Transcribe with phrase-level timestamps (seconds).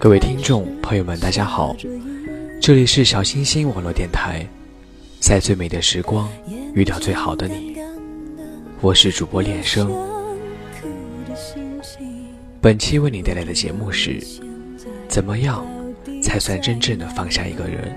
[0.00, 1.76] 各位听众朋友们，大家好，
[2.58, 4.46] 这里是小星星网络电台，
[5.20, 6.26] 在最美的时光
[6.74, 7.76] 遇到最好的你，
[8.80, 9.92] 我是主播恋生。
[12.62, 14.18] 本期为你带来的节目是：
[15.06, 15.66] 怎么样
[16.22, 17.94] 才算真正的放下一个人？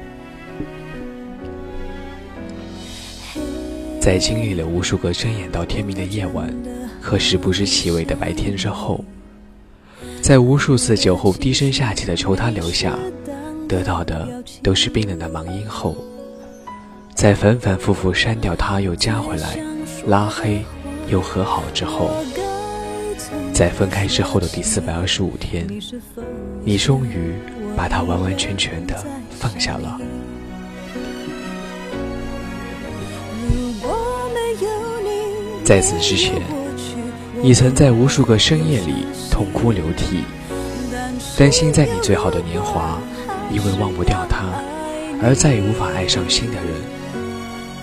[4.01, 6.53] 在经历了无数个睁眼到天明的夜晚
[7.01, 9.01] 和时不知其味的白天之后，
[10.23, 12.97] 在无数次酒后低声下气的求他留下，
[13.67, 14.25] 得到的
[14.63, 15.97] 都是冰冷的忙音后，
[17.13, 19.59] 在反反复复删掉他又加回来，
[20.07, 20.63] 拉黑
[21.09, 22.09] 又和好之后，
[23.53, 25.67] 在分开之后的第四百二十五天，
[26.63, 27.33] 你终于
[27.75, 28.95] 把他完完全全的
[29.29, 29.99] 放下了。
[35.65, 36.41] 在此之前，
[37.43, 40.23] 你曾在无数个深夜里痛哭流涕，
[41.37, 42.97] 担心在你最好的年华，
[43.51, 44.45] 因为忘不掉他，
[45.21, 46.67] 而再也无法爱上新的人；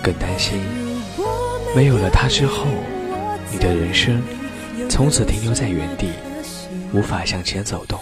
[0.01, 0.59] 更担心，
[1.75, 2.65] 没有了他之后，
[3.51, 4.19] 你的人生
[4.89, 6.09] 从此停留在原地，
[6.91, 7.99] 无法向前走动。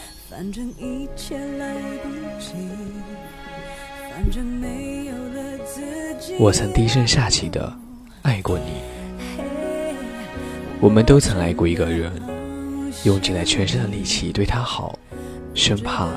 [6.40, 7.78] 我曾低声下气的
[8.22, 8.99] 爱过你。
[10.82, 12.10] 我们都曾爱过一个人，
[13.04, 14.98] 用尽了全身的力气对他好，
[15.54, 16.08] 生怕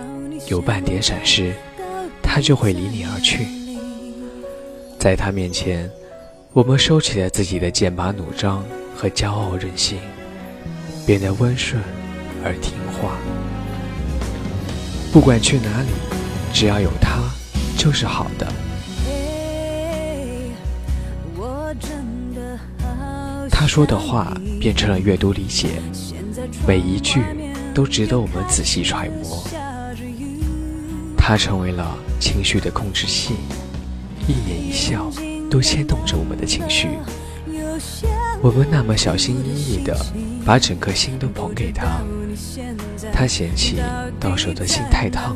[0.47, 1.53] 有半点闪失，
[2.23, 3.45] 他就会离你而去。
[5.01, 5.91] 在他面前，
[6.53, 8.65] 我们收起了自己的剑拔弩张
[8.95, 9.99] 和骄傲任性，
[11.05, 11.83] 变得温顺
[12.45, 13.17] 而听话。
[15.13, 15.89] 不管去哪里，
[16.55, 17.19] 只要有他，
[17.77, 18.47] 就是好的。
[23.75, 25.81] 说的话变成了阅读理解，
[26.69, 27.23] 每一句
[27.73, 29.43] 都值得我们仔细揣摩。
[31.17, 33.33] 他成为了情绪的控制器，
[34.29, 35.11] 一言一笑
[35.51, 36.87] 都牵动着我们的情绪。
[38.43, 39.97] 我们那么小心翼翼地
[40.45, 42.03] 把整颗心都捧给他，
[43.11, 43.79] 他嫌弃
[44.21, 45.35] 到手的心太烫，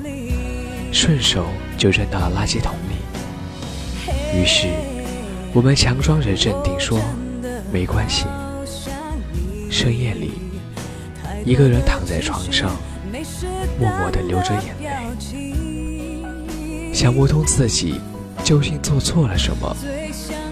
[0.92, 1.46] 顺手
[1.78, 4.38] 就扔到了垃圾桶里。
[4.38, 4.68] 于是，
[5.54, 7.00] 我们强装着镇定说。
[7.72, 8.26] 没关系。
[9.70, 10.32] 深夜里，
[11.44, 12.70] 一个人躺在床上，
[13.78, 14.88] 默默地流着眼泪，
[16.94, 18.00] 想不通自己
[18.42, 19.76] 究竟做错了什么，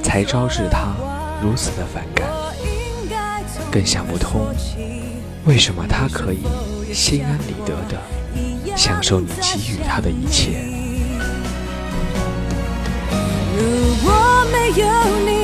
[0.03, 0.95] 才招致他
[1.43, 2.29] 如此的反感，
[3.71, 4.55] 更想不通
[5.45, 6.41] 为什么他可以
[6.93, 7.97] 心安理得地
[8.77, 10.67] 享受你给予他的一切。
[13.57, 14.13] 如果
[14.53, 14.85] 没有
[15.25, 15.44] 你。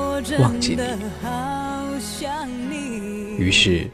[0.39, 0.81] 忘记你。
[3.37, 3.89] 于是，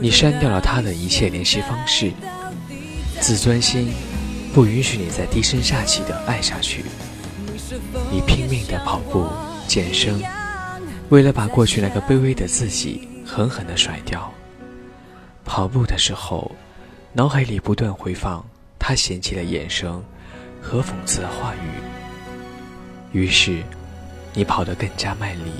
[0.00, 2.12] 你删掉了他的一切联系方式，
[3.20, 3.92] 自尊心
[4.54, 6.84] 不允许你再低声下气的爱下去。
[8.10, 9.26] 你拼命的跑步、
[9.66, 10.22] 健身，
[11.08, 14.32] 为了把过去那个卑微的自己狠狠的甩掉。
[15.44, 16.50] 跑步的时候，
[17.12, 18.44] 脑海里不断回放
[18.78, 20.00] 他嫌弃的眼神
[20.60, 21.58] 和讽刺的话语。
[23.12, 23.62] 于是，
[24.32, 25.50] 你跑得更加卖力，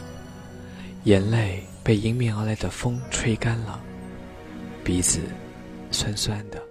[1.05, 3.81] 眼泪被迎面而来的风吹干了，
[4.85, 5.21] 鼻子
[5.91, 6.70] 酸酸的。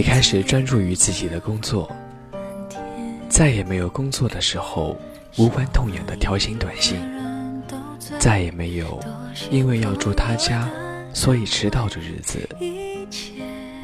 [0.00, 1.94] 你开始专注于自己的工作，
[3.28, 4.98] 再也没有工作的时候
[5.36, 6.98] 无关痛痒的条形短信，
[8.18, 8.98] 再也没有
[9.50, 10.66] 因为要住他家
[11.12, 12.48] 所以迟到的日子。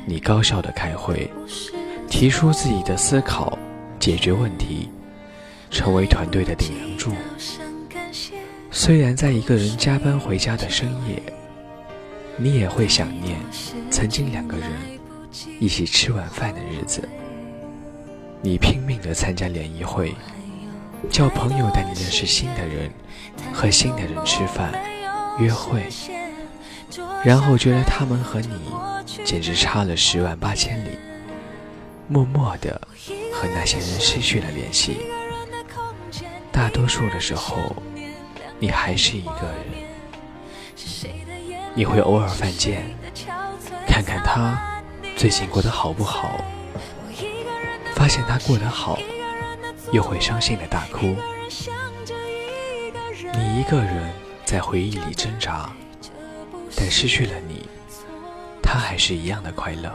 [0.06, 1.30] 你高效的开会，
[2.08, 3.58] 提出自己的思考，
[4.00, 4.88] 解决问题，
[5.70, 7.12] 成为团队的顶梁柱。
[8.70, 11.22] 虽然在一个人加班回家的深夜，
[12.38, 13.38] 你也会想念
[13.90, 14.95] 曾经两个人。
[15.60, 17.06] 一起吃晚饭的日子，
[18.40, 20.14] 你拼命的参加联谊会，
[21.10, 22.90] 叫朋友带你认识新的人，
[23.52, 24.72] 和新的人吃饭、
[25.38, 25.86] 约会，
[27.24, 28.48] 然后觉得他们和你
[29.24, 30.90] 简直差了十万八千里，
[32.08, 32.80] 默默的
[33.32, 34.98] 和那些人失去了联系。
[36.50, 37.56] 大多数的时候，
[38.58, 39.84] 你还是一个人，
[41.74, 42.82] 你会偶尔犯贱，
[43.86, 44.75] 看看他。
[45.16, 46.44] 最近过得好不好？
[47.94, 48.98] 发现他过得好，
[49.90, 51.16] 又会伤心的大哭。
[53.32, 54.12] 你一个人
[54.44, 55.72] 在回忆里挣扎，
[56.76, 57.66] 但失去了你，
[58.62, 59.90] 他还是一样的快乐。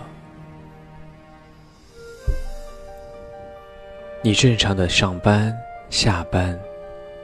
[4.24, 5.56] 你正常的上班、
[5.92, 6.60] 下班，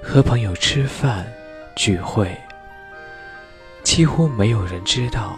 [0.04, 1.26] 和朋友吃饭、
[1.76, 2.32] 聚会，
[3.82, 5.36] 几乎没有人知道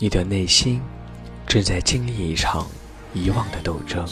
[0.00, 0.82] 你的内心。
[1.50, 2.64] 正在经历一场
[3.12, 4.06] 遗忘的斗争，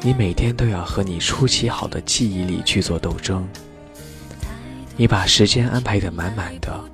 [0.00, 3.48] 你每天都要和你初期好的记忆力去做斗争。
[4.96, 6.84] 你把时间安排的满满的，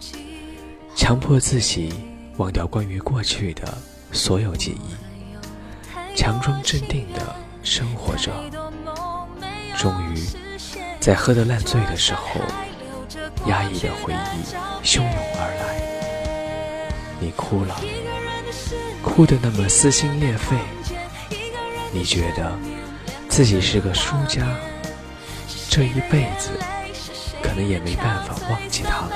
[0.95, 1.91] 强迫自己
[2.37, 3.79] 忘掉关于过去的
[4.13, 8.31] 所有记忆，强装镇定的生活着。
[9.79, 10.23] 终于，
[11.01, 12.39] 在喝得烂醉的时候，
[13.47, 15.11] 压抑的回忆汹涌
[15.41, 17.75] 而来，你哭了。
[19.19, 20.57] 哭得那么撕心裂肺，
[21.91, 22.57] 你觉得
[23.29, 24.47] 自己是个输家，
[25.69, 26.51] 这一辈子
[27.43, 29.11] 可能也没办法忘记他了。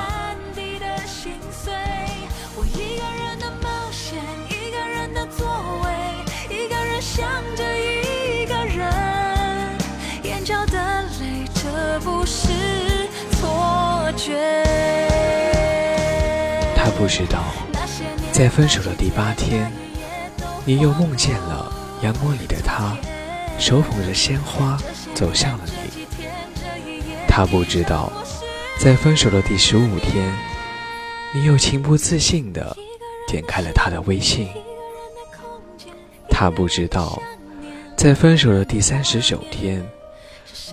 [16.74, 17.44] 他不知道。
[18.32, 19.70] 在分手的第八天，
[20.64, 22.96] 你又梦见了阳光里的他，
[23.58, 24.78] 手捧着鲜花
[25.14, 26.06] 走向了你。
[27.26, 28.12] 他不知道，
[28.78, 30.32] 在分手的第十五天，
[31.34, 32.76] 你又情不自禁地
[33.26, 34.48] 点开了他的微信。
[36.28, 37.20] 他不知道，
[37.96, 39.84] 在分手的第三十九天，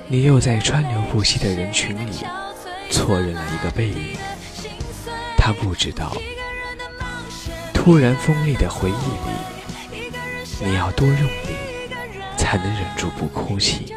[0.08, 2.12] 你又在川流不息的人群里
[2.92, 4.16] 错认了一个背影。
[5.38, 6.16] 他不知道。
[7.74, 9.59] 突然锋利的回忆里，
[10.62, 11.56] 你要多用力，
[12.38, 13.94] 才能忍住不哭泣。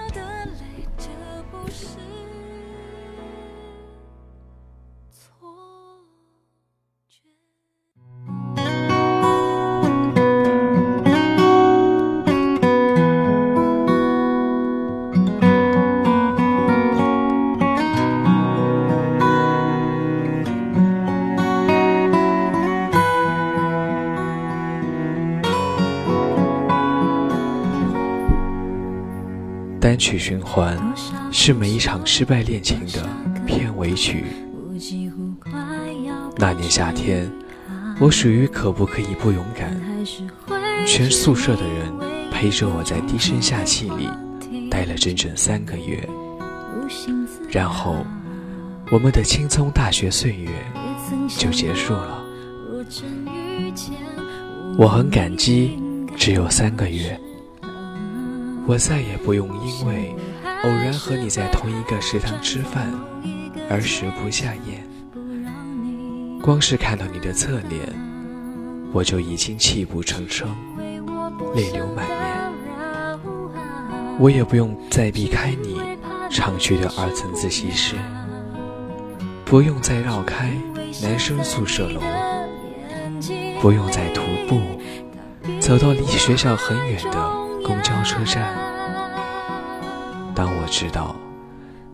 [29.92, 30.80] 单曲循环
[31.30, 33.06] 是每一场失败恋情的
[33.44, 34.24] 片尾曲。
[36.38, 37.30] 那年夏天，
[38.00, 39.78] 我属于可不可以不勇敢？
[40.86, 41.92] 全宿舍的人
[42.30, 44.08] 陪着我在低声下气里
[44.70, 46.08] 待了整整三个月，
[47.50, 47.98] 然后
[48.90, 50.48] 我们的青葱大学岁月
[51.36, 52.24] 就结束了。
[54.78, 55.78] 我很感激，
[56.16, 57.20] 只有三个月，
[58.66, 60.14] 我再也不用因为
[60.62, 62.92] 偶然和你在同一个食堂吃饭
[63.68, 64.86] 而食不下咽。
[66.40, 67.80] 光是看到你的侧脸，
[68.92, 70.48] 我就已经泣不成声，
[71.54, 72.18] 泪流满面。
[74.18, 75.80] 我也不用再避开你
[76.30, 77.96] 常去的二层自习室，
[79.44, 80.52] 不用再绕开
[81.02, 82.00] 男生宿舍楼，
[83.60, 84.60] 不用再徒步
[85.58, 88.54] 走到离学校很远的公交车站。
[90.34, 91.14] 当我知道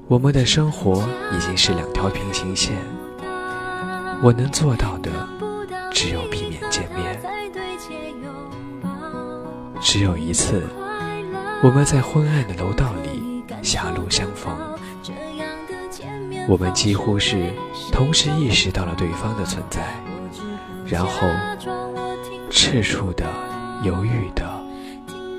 [0.06, 1.06] 我们的生活
[1.36, 2.76] 已经是两条平行线。
[4.20, 5.10] 我能做到的，
[5.92, 7.20] 只有避免见面。
[9.80, 10.66] 只有一次，
[11.62, 14.52] 我们在昏暗的楼道里狭路相逢，
[16.48, 17.52] 我们几乎是
[17.92, 19.94] 同时意识到了对方的存在，
[20.84, 21.28] 然后
[22.50, 23.24] 赤处的、
[23.84, 24.44] 犹豫的、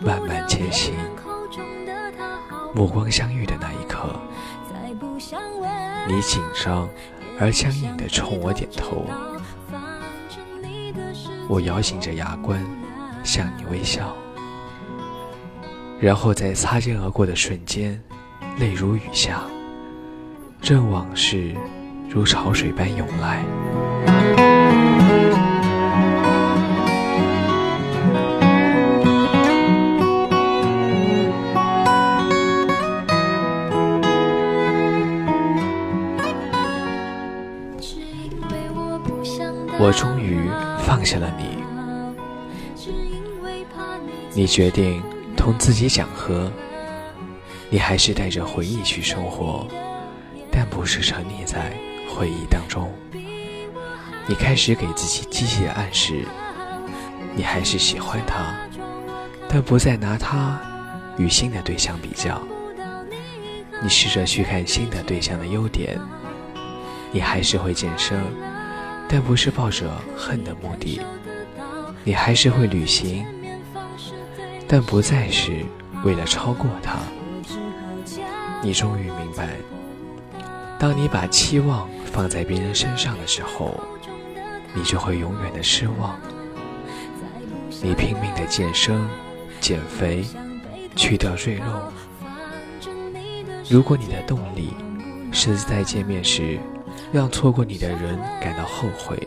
[0.01, 0.93] 慢慢前行。
[2.73, 4.19] 目光相遇的那一刻，
[6.07, 6.87] 你紧张。
[7.41, 9.05] 而僵硬地冲我点头，
[11.47, 12.61] 我咬紧着牙关
[13.23, 14.13] 向你微笑，
[16.01, 17.97] 然后在擦肩而过的瞬间，
[18.57, 19.43] 泪如雨下，
[20.61, 21.55] 任往事
[22.09, 23.45] 如潮水般涌来。
[39.81, 40.49] 我终于
[40.85, 41.63] 放下了你，
[44.33, 45.01] 你决定
[45.37, 46.51] 同自己讲和，
[47.69, 49.65] 你还是带着回忆去生活，
[50.51, 51.71] 但不是沉溺在
[52.13, 52.91] 回忆当中。
[54.27, 56.25] 你开始给自己积极的暗示，
[57.33, 58.53] 你还是喜欢他，
[59.47, 60.59] 但不再拿他
[61.17, 62.41] 与新的对象比较。
[63.81, 65.97] 你试着去看新的对象的优点，
[67.13, 68.21] 你还是会健身。
[69.11, 71.01] 但不是抱着恨的目的，
[72.03, 73.25] 你还是会旅行，
[74.67, 75.65] 但不再是
[76.03, 76.99] 为了超过他。
[78.61, 79.55] 你终于明白，
[80.77, 83.79] 当你把期望放在别人身上的时候，
[84.75, 86.15] 你就会永远的失望。
[87.81, 89.01] 你拼命的健身、
[89.59, 90.23] 减肥、
[90.95, 91.91] 去掉赘肉。
[93.67, 94.75] 如果你的动力
[95.31, 96.59] 是在见面时。
[97.11, 99.17] 让错过你的人感到后悔，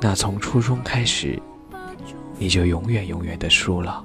[0.00, 1.40] 那从初中开始，
[2.38, 4.04] 你就永远永远的输了。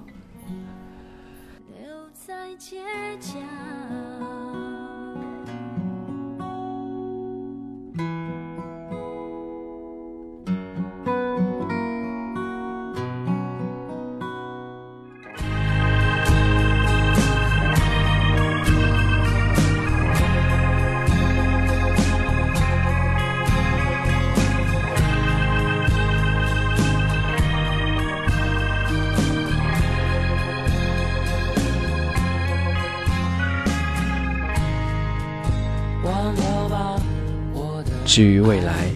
[38.12, 38.90] 至于未来，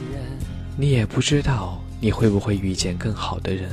[0.75, 3.71] 你也不知道你会不会遇见更好的人。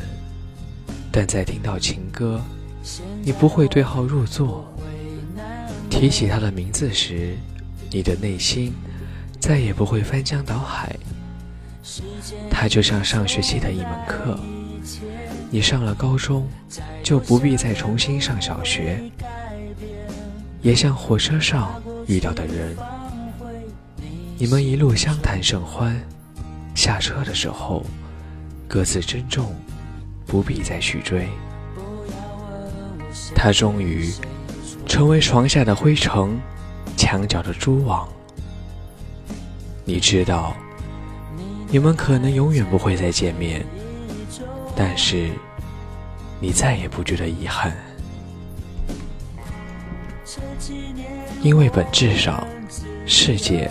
[1.10, 2.40] 但在听到情歌，
[3.24, 4.72] 你不会对号入座。
[5.90, 7.36] 提起他的名字时，
[7.90, 8.72] 你的内心
[9.40, 10.94] 再也不会翻江倒海。
[12.48, 14.38] 他就像上学期的一门课，
[15.50, 16.46] 你上了高中，
[17.02, 19.02] 就不必再重新上小学。
[20.60, 22.76] 也像火车上遇到的人。
[24.42, 25.96] 你们一路相谈甚欢，
[26.74, 27.86] 下车的时候
[28.66, 29.54] 各自珍重，
[30.26, 31.28] 不必再去追。
[33.36, 34.12] 他终于
[34.84, 36.36] 成为床下的灰尘，
[36.96, 38.08] 墙角的蛛网。
[39.84, 40.56] 你知道，
[41.68, 43.64] 你们可能永远不会再见面，
[44.74, 45.30] 但是
[46.40, 47.72] 你再也不觉得遗憾，
[51.42, 52.44] 因为本质上，
[53.06, 53.70] 世界。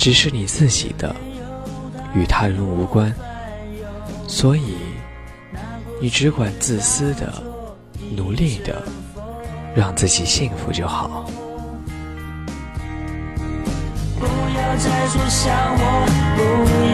[0.00, 1.14] 只是你自己的，
[2.14, 3.14] 与他人无关，
[4.26, 4.78] 所以
[6.00, 7.30] 你只管自私的、
[8.16, 8.82] 努力的，
[9.76, 11.28] 让自己幸福就好。
[14.18, 15.84] 不要再说想我，
[16.34, 16.40] 不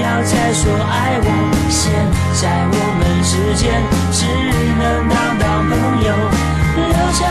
[0.02, 1.30] 要再说爱我，
[1.70, 1.94] 现
[2.34, 3.70] 在我们之间
[4.10, 4.26] 只
[4.80, 6.10] 能当当朋友，
[6.74, 7.22] 留下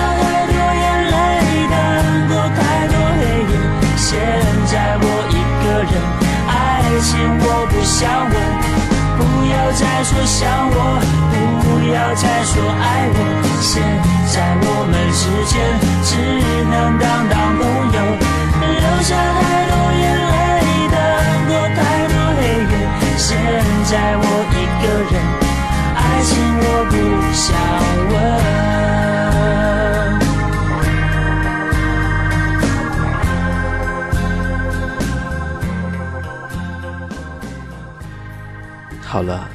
[39.16, 39.50] 好了，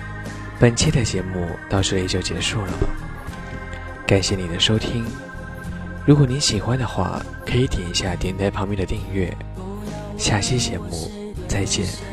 [0.58, 2.72] 本期的节目到这里就结束了。
[4.06, 5.04] 感谢你的收听，
[6.06, 9.36] 如果你喜欢的话，可以点一下电台旁边的订阅。
[10.16, 11.10] 下期节目
[11.46, 12.09] 再见。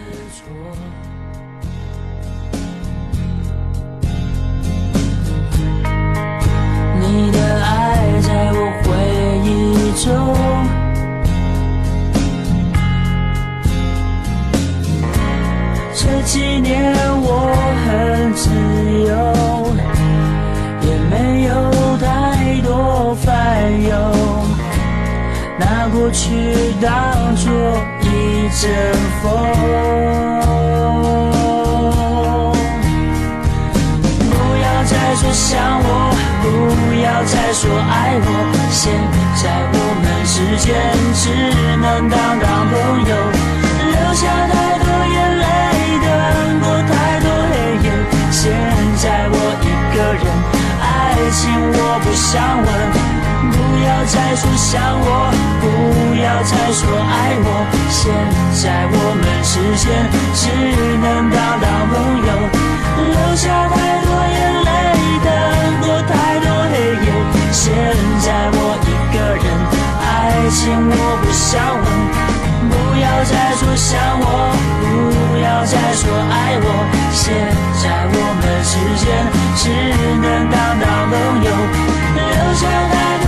[26.12, 27.52] 去当作
[28.02, 28.70] 一阵
[29.22, 29.26] 风。
[34.30, 35.90] 不要再说想我，
[36.42, 36.46] 不
[37.02, 38.26] 要再说爱我，
[38.72, 38.82] 现
[39.36, 40.66] 在我们之间
[41.14, 41.24] 只
[41.82, 42.74] 能当当朋
[43.10, 43.12] 友。
[43.88, 45.44] 留下太多眼泪，
[46.04, 46.06] 等
[46.62, 47.88] 过太多黑夜，
[48.32, 48.42] 现
[48.98, 50.26] 在我一个人。
[50.80, 50.84] 爱
[51.32, 51.40] 情
[51.74, 52.32] 我不想
[52.64, 52.68] 问，
[53.78, 55.30] 不要再说想我，
[55.62, 57.48] 不要再说爱我。
[57.94, 58.10] 现
[58.58, 59.86] 在我们之间
[60.34, 60.50] 只
[60.98, 61.94] 能当当朋
[62.26, 62.30] 友，
[63.06, 64.70] 留下太多眼泪，
[65.22, 65.30] 等
[65.86, 66.74] 过太多黑
[67.06, 67.08] 夜。
[67.52, 67.70] 现
[68.26, 69.46] 在我一个人，
[70.02, 71.86] 爱情我不想问，
[72.74, 76.66] 不要再说想我，不要再说爱我。
[77.14, 77.30] 现
[77.78, 78.74] 在我们之
[79.06, 79.06] 间
[79.56, 79.70] 只
[80.18, 80.98] 能当当。
[81.08, 81.50] 朋友，
[82.16, 82.22] 留
[82.54, 83.26] 下太多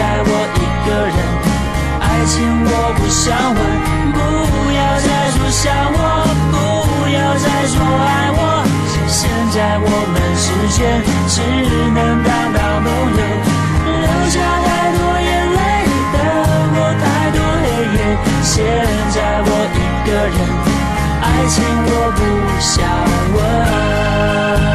[0.00, 1.20] 在我一个人，
[2.00, 3.60] 爱情我不想问，
[4.16, 4.18] 不
[4.72, 6.00] 要再说想我，
[6.48, 6.56] 不
[7.12, 8.64] 要再说爱我。
[9.06, 11.44] 现在我们之间只
[11.92, 13.20] 能当当朋友，
[14.00, 15.60] 留下太多眼泪，
[16.14, 16.16] 等
[16.72, 17.04] 过太
[17.36, 18.00] 多黑夜。
[18.42, 18.56] 现
[19.12, 20.40] 在我一个人。
[21.20, 22.18] 爱情我不
[22.58, 22.72] 想
[23.36, 24.69] 问。